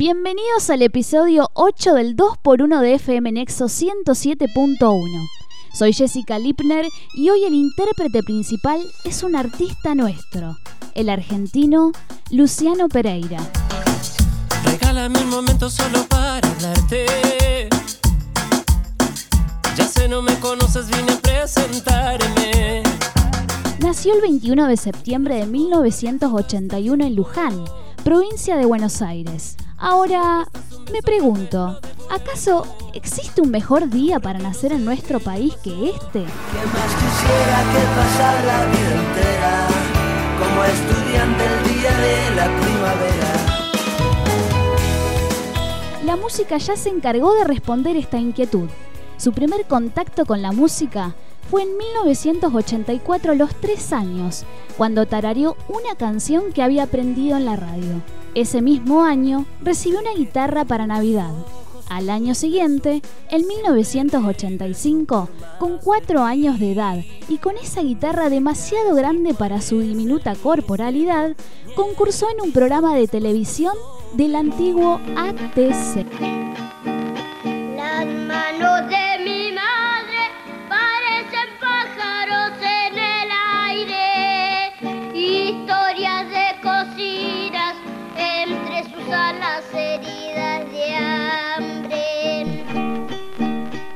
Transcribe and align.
Bienvenidos 0.00 0.70
al 0.70 0.80
episodio 0.80 1.50
8 1.52 1.92
del 1.92 2.16
2x1 2.16 2.80
de 2.80 2.94
FM 2.94 3.32
Nexo 3.32 3.66
107.1. 3.66 5.28
Soy 5.74 5.92
Jessica 5.92 6.38
Lipner 6.38 6.86
y 7.18 7.28
hoy 7.28 7.44
el 7.44 7.52
intérprete 7.52 8.22
principal 8.22 8.80
es 9.04 9.22
un 9.22 9.36
artista 9.36 9.94
nuestro, 9.94 10.56
el 10.94 11.10
argentino 11.10 11.92
Luciano 12.30 12.88
Pereira. 12.88 13.40
Regálame 14.64 15.18
un 15.18 15.28
momento 15.28 15.68
solo 15.68 16.06
para 16.08 16.48
hablarte. 16.48 17.68
Ya 19.76 19.86
sé, 19.86 20.08
no 20.08 20.22
me 20.22 20.34
conoces, 20.36 20.86
vine 20.86 21.12
a 21.12 21.16
presentarme. 21.20 22.84
Nació 23.80 24.14
el 24.14 24.22
21 24.22 24.66
de 24.66 24.78
septiembre 24.78 25.34
de 25.34 25.44
1981 25.44 27.04
en 27.04 27.14
Luján, 27.14 27.64
provincia 28.04 28.56
de 28.56 28.66
Buenos 28.66 29.02
Aires. 29.02 29.56
Ahora, 29.76 30.48
me 30.92 31.02
pregunto, 31.02 31.78
¿acaso 32.10 32.66
existe 32.94 33.40
un 33.40 33.50
mejor 33.50 33.88
día 33.88 34.20
para 34.20 34.38
nacer 34.38 34.72
en 34.72 34.84
nuestro 34.84 35.20
país 35.20 35.54
que 35.62 35.90
este? 35.90 36.20
¿Qué 36.20 36.66
más 36.72 36.94
quisiera 36.96 37.62
que 37.72 37.82
pasar 37.96 38.44
la 38.44 38.66
vida 38.66 38.94
entera 39.06 39.68
como 40.38 40.64
estudiante 40.64 41.44
el 41.46 41.62
día 41.74 41.96
de 41.98 42.30
la 42.36 42.46
primavera? 42.60 43.30
La 46.04 46.16
música 46.16 46.56
ya 46.58 46.76
se 46.76 46.88
encargó 46.88 47.34
de 47.34 47.44
responder 47.44 47.96
esta 47.96 48.18
inquietud. 48.18 48.68
Su 49.16 49.32
primer 49.32 49.66
contacto 49.66 50.24
con 50.24 50.42
la 50.42 50.52
música 50.52 51.14
fue 51.48 51.62
en 51.62 51.76
1984 51.76 53.32
a 53.32 53.34
los 53.34 53.54
tres 53.54 53.92
años, 53.92 54.44
cuando 54.76 55.06
tarareó 55.06 55.56
una 55.68 55.94
canción 55.96 56.52
que 56.52 56.62
había 56.62 56.84
aprendido 56.84 57.36
en 57.36 57.44
la 57.44 57.56
radio. 57.56 58.02
Ese 58.34 58.62
mismo 58.62 59.02
año 59.02 59.46
recibió 59.60 60.00
una 60.00 60.14
guitarra 60.14 60.64
para 60.64 60.86
Navidad. 60.86 61.32
Al 61.88 62.08
año 62.08 62.36
siguiente, 62.36 63.02
en 63.30 63.48
1985, 63.48 65.28
con 65.58 65.78
cuatro 65.78 66.22
años 66.22 66.60
de 66.60 66.72
edad 66.72 66.98
y 67.28 67.38
con 67.38 67.56
esa 67.56 67.82
guitarra 67.82 68.30
demasiado 68.30 68.94
grande 68.94 69.34
para 69.34 69.60
su 69.60 69.80
diminuta 69.80 70.36
corporalidad, 70.36 71.34
concursó 71.74 72.28
en 72.30 72.42
un 72.42 72.52
programa 72.52 72.94
de 72.94 73.08
televisión 73.08 73.74
del 74.14 74.36
antiguo 74.36 75.00
ATC. 75.16 76.06
Alas 89.50 89.64
heridas 89.74 90.70
de 90.70 90.94
hambre. 90.94 92.64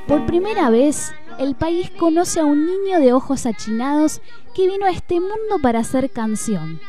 Por 0.06 0.26
primera 0.26 0.70
vez, 0.70 1.12
el 1.38 1.54
país 1.54 1.90
conoce 1.90 2.40
a 2.40 2.44
un 2.44 2.66
niño 2.66 2.98
de 3.00 3.12
ojos 3.12 3.46
achinados 3.46 4.20
que 4.54 4.66
vino 4.66 4.86
a 4.86 4.90
este 4.90 5.20
mundo 5.20 5.58
para 5.62 5.80
hacer 5.80 6.10
canción. 6.10 6.80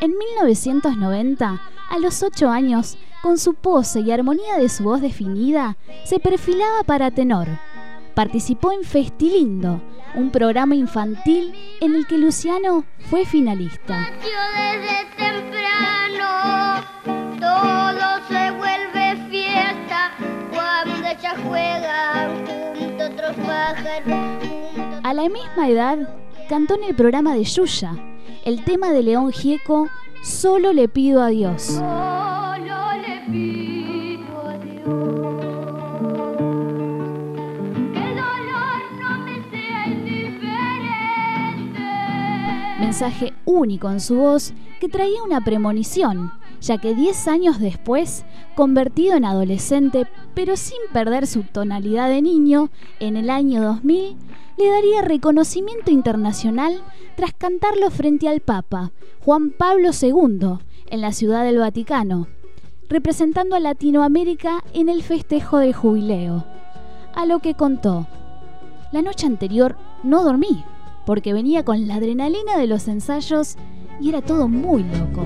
En 0.00 0.16
1990, 0.16 1.62
a 1.88 1.98
los 1.98 2.22
8 2.22 2.48
años, 2.48 2.98
con 3.22 3.38
su 3.38 3.54
pose 3.54 4.00
y 4.00 4.10
armonía 4.10 4.58
de 4.58 4.68
su 4.68 4.84
voz 4.84 5.00
definida, 5.00 5.76
se 6.04 6.20
perfilaba 6.20 6.82
para 6.84 7.10
tenor. 7.10 7.48
Participó 8.14 8.72
en 8.72 8.84
Festilindo, 8.84 9.80
un 10.14 10.30
programa 10.30 10.74
infantil 10.74 11.54
en 11.80 11.94
el 11.94 12.06
que 12.06 12.18
Luciano 12.18 12.84
fue 13.10 13.24
finalista. 13.26 14.00
Nació 14.00 14.38
desde 14.54 15.95
a 25.02 25.14
la 25.14 25.28
misma 25.28 25.68
edad, 25.68 25.98
cantó 26.48 26.76
en 26.76 26.84
el 26.84 26.94
programa 26.94 27.34
de 27.34 27.44
Yuya, 27.44 27.92
el 28.44 28.64
tema 28.64 28.92
de 28.92 29.02
León 29.02 29.32
Gieco, 29.32 29.88
Solo 30.22 30.72
le 30.72 30.88
pido 30.88 31.22
a 31.22 31.28
Dios. 31.28 31.62
Solo 31.62 31.84
le 33.00 33.20
pido 33.30 34.40
a 34.40 34.58
Dios 34.58 34.82
que 37.92 38.02
el 38.02 38.16
dolor 38.16 38.80
no 39.00 39.18
me 39.18 39.50
sea 39.50 39.86
indiferente. 39.86 41.80
Mensaje 42.80 43.32
único 43.44 43.88
en 43.88 44.00
su 44.00 44.16
voz 44.16 44.52
que 44.80 44.88
traía 44.88 45.22
una 45.22 45.40
premonición, 45.42 46.32
ya 46.60 46.78
que 46.78 46.94
10 46.94 47.28
años 47.28 47.60
después, 47.60 48.24
convertido 48.54 49.16
en 49.16 49.24
adolescente, 49.24 50.06
pero 50.34 50.56
sin 50.56 50.78
perder 50.92 51.26
su 51.26 51.42
tonalidad 51.42 52.08
de 52.08 52.22
niño, 52.22 52.70
en 53.00 53.16
el 53.16 53.30
año 53.30 53.62
2000, 53.62 54.16
le 54.58 54.70
daría 54.70 55.02
reconocimiento 55.02 55.90
internacional 55.90 56.82
tras 57.16 57.32
cantarlo 57.34 57.90
frente 57.90 58.28
al 58.28 58.40
Papa, 58.40 58.92
Juan 59.24 59.50
Pablo 59.50 59.90
II, 60.00 60.58
en 60.88 61.00
la 61.00 61.12
Ciudad 61.12 61.44
del 61.44 61.58
Vaticano, 61.58 62.28
representando 62.88 63.56
a 63.56 63.60
Latinoamérica 63.60 64.62
en 64.72 64.88
el 64.88 65.02
festejo 65.02 65.58
del 65.58 65.74
jubileo. 65.74 66.44
A 67.14 67.26
lo 67.26 67.40
que 67.40 67.54
contó, 67.54 68.06
la 68.92 69.02
noche 69.02 69.26
anterior 69.26 69.76
no 70.02 70.22
dormí, 70.22 70.64
porque 71.04 71.32
venía 71.32 71.64
con 71.64 71.86
la 71.86 71.96
adrenalina 71.96 72.56
de 72.56 72.66
los 72.66 72.88
ensayos 72.88 73.56
y 74.00 74.08
era 74.10 74.22
todo 74.22 74.48
muy 74.48 74.82
loco. 74.82 75.24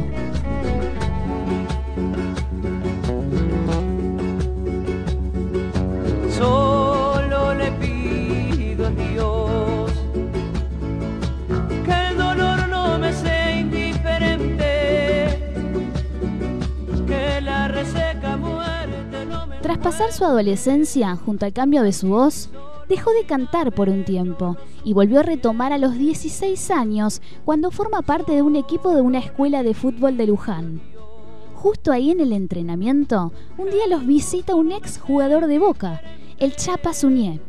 Tras 19.62 19.76
pasar 19.76 20.10
su 20.10 20.24
adolescencia 20.24 21.16
junto 21.16 21.44
al 21.44 21.52
cambio 21.52 21.82
de 21.82 21.92
su 21.92 22.08
voz, 22.08 22.48
dejó 22.88 23.10
de 23.12 23.24
cantar 23.24 23.72
por 23.72 23.90
un 23.90 24.04
tiempo 24.04 24.56
y 24.84 24.94
volvió 24.94 25.20
a 25.20 25.22
retomar 25.22 25.74
a 25.74 25.78
los 25.78 25.98
16 25.98 26.70
años 26.70 27.20
cuando 27.44 27.70
forma 27.70 28.00
parte 28.00 28.32
de 28.32 28.40
un 28.40 28.56
equipo 28.56 28.94
de 28.94 29.02
una 29.02 29.18
escuela 29.18 29.62
de 29.62 29.74
fútbol 29.74 30.16
de 30.16 30.26
Luján. 30.26 30.80
Justo 31.54 31.92
ahí 31.92 32.10
en 32.10 32.20
el 32.20 32.32
entrenamiento, 32.32 33.34
un 33.58 33.68
día 33.68 33.86
los 33.86 34.06
visita 34.06 34.54
un 34.54 34.72
ex 34.72 34.98
jugador 34.98 35.46
de 35.46 35.58
Boca, 35.58 36.00
el 36.38 36.56
Chapa 36.56 36.94
Suñé, 36.94 37.42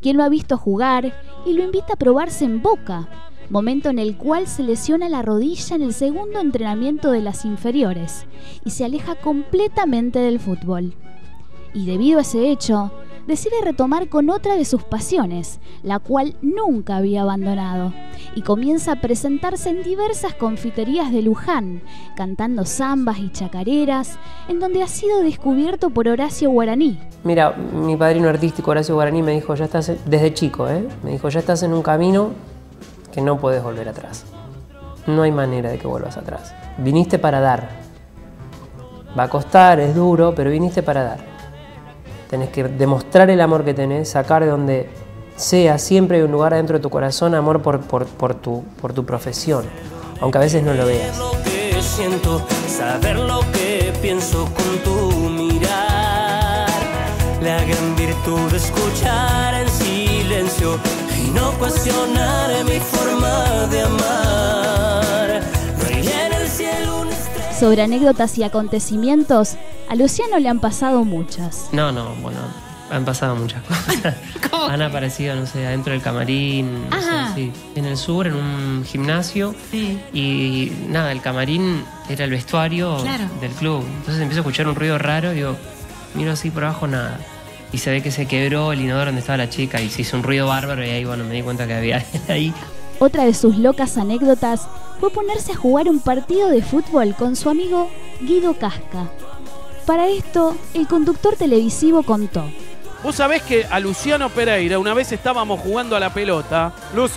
quien 0.00 0.16
lo 0.16 0.22
ha 0.22 0.28
visto 0.28 0.56
jugar 0.56 1.12
y 1.44 1.54
lo 1.54 1.64
invita 1.64 1.94
a 1.94 1.98
probarse 1.98 2.44
en 2.44 2.62
Boca, 2.62 3.08
momento 3.50 3.88
en 3.88 3.98
el 3.98 4.16
cual 4.16 4.46
se 4.46 4.62
lesiona 4.62 5.08
la 5.08 5.22
rodilla 5.22 5.74
en 5.74 5.82
el 5.82 5.92
segundo 5.92 6.38
entrenamiento 6.38 7.10
de 7.10 7.20
las 7.20 7.44
inferiores 7.44 8.26
y 8.64 8.70
se 8.70 8.84
aleja 8.84 9.16
completamente 9.16 10.20
del 10.20 10.38
fútbol. 10.38 10.94
Y 11.74 11.86
debido 11.86 12.18
a 12.18 12.22
ese 12.22 12.50
hecho, 12.50 12.90
decide 13.26 13.56
retomar 13.62 14.08
con 14.08 14.30
otra 14.30 14.56
de 14.56 14.64
sus 14.64 14.82
pasiones, 14.82 15.60
la 15.82 15.98
cual 15.98 16.36
nunca 16.40 16.96
había 16.96 17.22
abandonado, 17.22 17.92
y 18.34 18.42
comienza 18.42 18.92
a 18.92 19.00
presentarse 19.00 19.70
en 19.70 19.82
diversas 19.82 20.34
confiterías 20.34 21.12
de 21.12 21.22
Luján, 21.22 21.82
cantando 22.16 22.64
zambas 22.64 23.18
y 23.18 23.30
chacareras, 23.30 24.18
en 24.48 24.60
donde 24.60 24.82
ha 24.82 24.88
sido 24.88 25.20
descubierto 25.20 25.90
por 25.90 26.08
Horacio 26.08 26.50
Guaraní, 26.50 26.98
Mira, 27.24 27.50
mi 27.50 27.96
padrino 27.96 28.28
artístico 28.28 28.70
Horacio 28.70 28.94
Guaraní 28.94 29.22
me 29.22 29.32
dijo, 29.32 29.54
ya 29.54 29.64
estás, 29.64 29.92
desde 30.06 30.32
chico, 30.32 30.68
¿eh? 30.68 30.86
me 31.02 31.10
dijo, 31.10 31.28
ya 31.28 31.40
estás 31.40 31.62
en 31.64 31.72
un 31.72 31.82
camino 31.82 32.30
que 33.12 33.20
no 33.20 33.38
puedes 33.38 33.62
volver 33.62 33.88
atrás. 33.88 34.24
No 35.06 35.22
hay 35.22 35.32
manera 35.32 35.70
de 35.70 35.78
que 35.78 35.86
vuelvas 35.86 36.16
atrás. 36.16 36.54
Viniste 36.78 37.18
para 37.18 37.40
dar. 37.40 37.68
Va 39.18 39.24
a 39.24 39.28
costar, 39.28 39.80
es 39.80 39.94
duro, 39.94 40.32
pero 40.34 40.50
viniste 40.50 40.82
para 40.82 41.02
dar. 41.02 41.27
Tenés 42.30 42.50
que 42.50 42.64
demostrar 42.64 43.30
el 43.30 43.40
amor 43.40 43.64
que 43.64 43.74
tenés, 43.74 44.10
sacar 44.10 44.44
de 44.44 44.50
donde 44.50 44.88
sea, 45.36 45.78
siempre 45.78 46.18
hay 46.18 46.24
un 46.24 46.32
lugar 46.32 46.52
adentro 46.52 46.78
de 46.78 46.82
tu 46.82 46.90
corazón, 46.90 47.34
amor 47.34 47.62
por, 47.62 47.80
por, 47.80 48.06
por 48.06 48.34
tu, 48.34 48.64
por 48.80 48.92
tu 48.92 49.06
profesión, 49.06 49.64
aunque 50.20 50.38
a 50.38 50.40
veces 50.42 50.62
no 50.62 50.74
lo 50.74 50.84
veas. 50.84 51.16
lo 51.16 51.30
que 51.44 51.80
siento, 51.80 52.42
saber 52.66 53.16
lo 53.16 53.40
que 53.52 53.92
pienso 54.02 54.44
con 54.44 54.78
tu 54.84 55.12
mirar. 55.30 56.66
La 57.42 57.64
gran 57.64 57.96
virtud 57.96 58.50
de 58.50 58.56
escuchar 58.56 59.54
en 59.54 59.68
silencio 59.68 60.78
y 61.16 61.30
no 61.30 61.52
cuestionar 61.52 62.64
mi 62.64 62.80
forma 62.80 63.66
de 63.70 63.82
amar. 63.82 65.17
Sobre 67.58 67.82
anécdotas 67.82 68.38
y 68.38 68.44
acontecimientos, 68.44 69.56
a 69.88 69.94
Luciano 69.96 70.38
le 70.38 70.48
han 70.48 70.60
pasado 70.60 71.04
muchas. 71.04 71.68
No, 71.72 71.90
no, 71.90 72.14
bueno, 72.22 72.38
Han 72.90 73.04
pasado 73.04 73.34
muchas 73.34 73.62
cosas. 73.64 74.14
¿Cómo? 74.50 74.64
Han 74.66 74.80
aparecido, 74.80 75.34
no 75.34 75.44
sé, 75.46 75.66
adentro 75.66 75.92
del 75.92 76.00
camarín, 76.00 76.88
no 76.88 76.96
sé, 77.00 77.34
sí. 77.34 77.52
en 77.74 77.84
el 77.84 77.96
sur, 77.96 78.26
en 78.28 78.34
un 78.36 78.84
gimnasio. 78.86 79.54
Sí. 79.72 79.98
Y 80.14 80.72
nada, 80.88 81.10
el 81.12 81.20
camarín 81.20 81.82
era 82.08 82.24
el 82.24 82.30
vestuario 82.30 82.96
Claro. 83.02 83.24
del 83.40 83.50
club. 83.52 83.82
Entonces 83.98 84.22
empiezo 84.22 84.38
a 84.38 84.42
escuchar 84.42 84.68
un 84.68 84.74
ruido 84.76 84.96
raro 84.96 85.32
y 85.32 85.36
digo, 85.36 85.56
miro 86.14 86.32
así 86.32 86.50
por 86.50 86.64
abajo, 86.64 86.86
nada. 86.86 87.18
Y 87.72 87.78
se 87.78 87.90
ve 87.90 88.02
que 88.02 88.10
se 88.12 88.26
quebró 88.26 88.72
el 88.72 88.80
inodoro 88.80 89.06
donde 89.06 89.20
estaba 89.20 89.36
la 89.36 89.50
chica 89.50 89.80
y 89.82 89.90
se 89.90 90.02
hizo 90.02 90.16
un 90.16 90.22
ruido 90.22 90.46
bárbaro 90.46 90.82
y 90.86 90.90
ahí, 90.90 91.04
bueno, 91.04 91.24
me 91.24 91.34
di 91.34 91.42
cuenta 91.42 91.66
que 91.66 91.74
había 91.74 92.06
ahí. 92.28 92.54
Otra 93.00 93.24
de 93.24 93.34
sus 93.34 93.58
locas 93.58 93.98
anécdotas 93.98 94.66
fue 95.00 95.10
ponerse 95.10 95.52
a 95.52 95.56
jugar 95.56 95.88
un 95.88 96.00
partido 96.00 96.48
de 96.48 96.62
fútbol 96.62 97.14
con 97.14 97.36
su 97.36 97.48
amigo 97.50 97.88
Guido 98.20 98.54
Casca. 98.54 99.08
Para 99.86 100.08
esto, 100.08 100.56
el 100.74 100.86
conductor 100.86 101.36
televisivo 101.36 102.02
contó. 102.02 102.44
Vos 103.02 103.14
sabés 103.14 103.42
que 103.42 103.64
a 103.70 103.78
Luciano 103.78 104.28
Pereira, 104.28 104.78
una 104.78 104.92
vez 104.92 105.12
estábamos 105.12 105.60
jugando 105.60 105.94
a 105.96 106.00
la 106.00 106.12
pelota. 106.12 106.72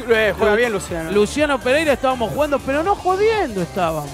eh, 0.09 0.33
juega 0.37 0.51
Lu- 0.51 0.57
bien 0.57 0.71
Luciano. 0.71 1.11
Luciano 1.11 1.59
Pereira 1.59 1.93
estábamos 1.93 2.31
jugando, 2.31 2.59
pero 2.59 2.83
no 2.83 2.95
jodiendo 2.95 3.61
estábamos. 3.61 4.09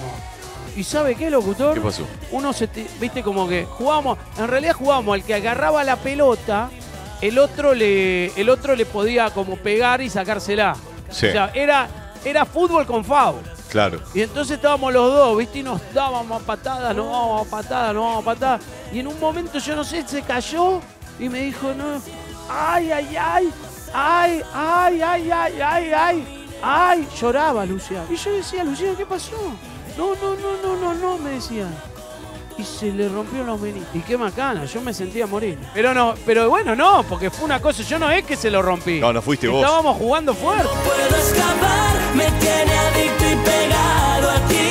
¿Y 0.78 0.84
sabe 0.84 1.16
qué, 1.16 1.30
locutor? 1.30 1.74
¿Qué 1.74 1.82
pasó? 1.82 2.08
Uno 2.32 2.54
se, 2.54 2.68
te- 2.68 2.88
viste, 3.02 3.22
como 3.22 3.48
que 3.50 3.66
jugábamos, 3.66 4.18
en 4.38 4.48
realidad 4.48 4.74
jugábamos, 4.76 5.18
el 5.18 5.24
que 5.24 5.34
agarraba 5.34 5.84
la 5.84 5.98
pelota, 5.98 6.70
el 7.20 7.38
otro 7.38 7.74
le, 7.74 8.28
el 8.40 8.50
otro 8.50 8.76
le 8.76 8.86
podía 8.86 9.30
como 9.32 9.58
pegar 9.58 10.02
y 10.02 10.10
sacársela. 10.10 10.76
Sí. 11.10 11.28
O 11.28 11.32
sea, 11.32 11.52
era, 11.54 11.90
era 12.24 12.46
fútbol 12.46 12.86
con 12.86 13.04
foul. 13.04 13.36
Claro. 13.70 14.00
Y 14.14 14.22
entonces 14.22 14.56
estábamos 14.56 14.94
los 14.94 15.14
dos, 15.14 15.38
¿viste? 15.38 15.60
Y 15.60 15.64
nos 15.64 15.82
dábamos 15.94 16.42
a 16.42 16.46
patadas, 16.46 16.96
nos 16.96 17.06
dábamos 17.06 17.48
a 17.48 17.50
patadas, 17.50 17.94
nos 17.94 18.04
dábamos 18.04 18.24
a 18.24 18.26
patadas. 18.26 18.62
Y 18.92 19.00
en 19.00 19.08
un 19.08 19.20
momento, 19.20 19.60
yo 19.60 19.76
no 19.76 19.84
sé, 19.84 20.08
se 20.08 20.22
cayó 20.22 20.82
y 21.20 21.30
me 21.30 21.42
dijo, 21.42 21.74
no, 21.74 22.02
ay, 22.50 22.92
ay, 22.92 23.18
ay, 23.20 23.54
ay, 23.94 24.42
ay, 24.54 25.02
ay, 25.02 25.32
ay, 25.32 25.62
ay, 25.62 25.92
ay, 25.94 26.50
ay, 26.62 27.08
lloraba 27.20 27.66
Luciano. 27.66 28.06
Y 28.10 28.16
yo 28.16 28.32
decía, 28.32 28.64
Luciano, 28.64 28.96
¿qué 28.96 29.06
pasó? 29.06 29.36
No, 29.98 30.16
no, 30.16 30.36
no, 30.36 30.58
no, 30.62 30.76
no, 30.76 30.94
no, 30.94 31.18
me 31.18 31.32
decía. 31.32 31.68
Y 32.58 32.64
se 32.64 32.92
le 32.92 33.08
rompió 33.08 33.44
los 33.44 33.60
meniscos. 33.60 33.96
Y 33.96 34.00
qué 34.00 34.18
macana, 34.18 34.66
yo 34.66 34.82
me 34.82 34.94
sentía 34.94 35.28
morir. 35.28 35.60
Pero 35.74 35.94
no, 35.94 36.16
pero 36.26 36.50
bueno, 36.50 36.76
no, 36.76 37.04
porque 37.04 37.30
fue 37.30 37.46
una 37.46 37.62
cosa, 37.62 37.84
yo 37.84 38.00
no 38.00 38.10
es 38.10 38.26
que 38.26 38.36
se 38.36 38.50
lo 38.50 38.62
rompí. 38.62 39.00
No, 39.00 39.14
no 39.14 39.22
fuiste 39.22 39.48
vos. 39.48 39.62
Estábamos 39.64 39.98
jugando 39.98 40.34
fuerte. 40.34 40.68
puedo 40.84 41.22
escapar, 41.22 41.96
me 42.16 42.32
tiene 42.40 42.77
pegado 43.48 44.30
a 44.30 44.40
ti. 44.48 44.66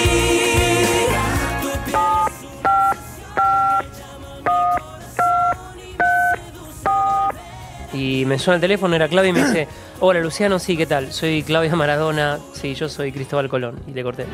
Y 7.92 8.24
me 8.26 8.38
suena 8.38 8.56
el 8.56 8.60
teléfono, 8.60 8.94
era 8.94 9.08
Claudia 9.08 9.30
y 9.30 9.32
me 9.32 9.44
dice, 9.44 9.68
hola 10.00 10.20
Luciano, 10.20 10.58
sí, 10.58 10.76
¿qué 10.76 10.86
tal? 10.86 11.12
Soy 11.12 11.42
Claudia 11.42 11.74
Maradona, 11.74 12.38
sí, 12.52 12.74
yo 12.74 12.88
soy 12.88 13.10
Cristóbal 13.12 13.48
Colón. 13.48 13.80
Y 13.86 13.92
le 13.92 14.02
corté. 14.02 14.26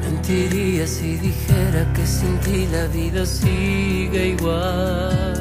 Mentiría 0.00 0.86
si 0.86 1.16
dijera 1.16 1.92
que 1.94 2.06
sin 2.06 2.38
ti 2.40 2.66
la 2.72 2.86
vida 2.86 3.26
sigue 3.26 4.28
igual. 4.28 5.35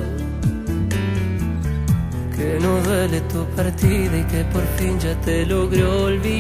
Que 2.46 2.60
no 2.60 2.80
duele 2.82 3.22
tu 3.22 3.44
partida 3.56 4.20
y 4.20 4.24
que 4.26 4.44
por 4.54 4.62
fin 4.78 5.00
ya 5.00 5.20
te 5.22 5.48
logré 5.48 5.84
olvidar. 5.84 6.38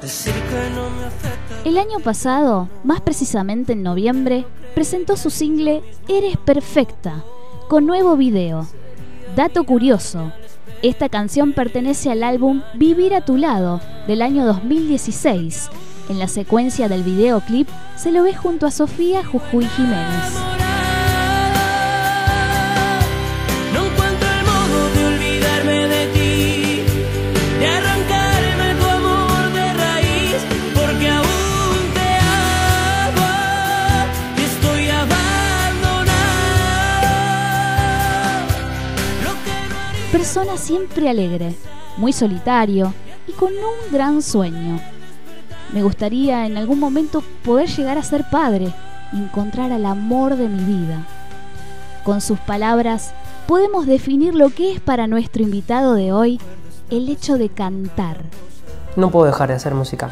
Decir 0.00 0.32
que 0.32 0.70
no 0.76 0.88
me 0.90 1.06
afecta. 1.06 1.56
El 1.64 1.76
año 1.76 1.98
pasado, 1.98 2.68
más 2.84 3.00
precisamente 3.00 3.72
en 3.72 3.82
noviembre, 3.82 4.46
presentó 4.76 5.16
su 5.16 5.30
single 5.30 5.82
Eres 6.06 6.36
Perfecta, 6.36 7.24
con 7.68 7.84
nuevo 7.84 8.16
video. 8.16 8.68
Dato 9.34 9.64
curioso, 9.64 10.30
esta 10.82 11.08
canción 11.08 11.52
pertenece 11.52 12.12
al 12.12 12.22
álbum 12.22 12.62
Vivir 12.74 13.12
a 13.12 13.24
tu 13.24 13.36
lado, 13.36 13.80
del 14.06 14.22
año 14.22 14.46
2016. 14.46 15.68
En 16.10 16.20
la 16.20 16.28
secuencia 16.28 16.88
del 16.88 17.02
videoclip 17.02 17.68
se 17.96 18.12
lo 18.12 18.22
ve 18.22 18.36
junto 18.36 18.66
a 18.66 18.70
Sofía 18.70 19.24
Jujuy 19.24 19.66
Jiménez. 19.66 20.65
Persona 40.16 40.56
siempre 40.56 41.10
alegre, 41.10 41.54
muy 41.98 42.10
solitario 42.10 42.94
y 43.28 43.32
con 43.32 43.52
un 43.52 43.92
gran 43.92 44.22
sueño. 44.22 44.80
Me 45.74 45.82
gustaría 45.82 46.46
en 46.46 46.56
algún 46.56 46.80
momento 46.80 47.22
poder 47.44 47.68
llegar 47.68 47.98
a 47.98 48.02
ser 48.02 48.24
padre 48.30 48.72
y 49.12 49.18
encontrar 49.18 49.72
al 49.72 49.84
amor 49.84 50.36
de 50.36 50.48
mi 50.48 50.64
vida. 50.64 51.06
Con 52.02 52.22
sus 52.22 52.38
palabras 52.38 53.12
podemos 53.46 53.86
definir 53.86 54.34
lo 54.34 54.48
que 54.48 54.72
es 54.72 54.80
para 54.80 55.06
nuestro 55.06 55.42
invitado 55.42 55.92
de 55.92 56.12
hoy 56.12 56.40
el 56.88 57.10
hecho 57.10 57.36
de 57.36 57.50
cantar. 57.50 58.22
No 58.96 59.10
puedo 59.10 59.26
dejar 59.26 59.50
de 59.50 59.56
hacer 59.56 59.74
música, 59.74 60.08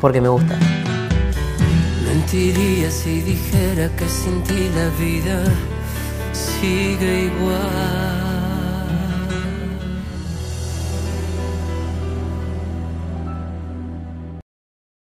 porque 0.00 0.20
me 0.20 0.30
gusta. 0.30 0.58
Mentiría 2.04 2.90
si 2.90 3.20
dijera 3.20 3.88
que 3.96 4.08
sin 4.08 4.42
ti 4.42 4.68
la 4.74 4.88
vida 4.98 5.44
sigue 6.32 7.26
igual. 7.26 8.21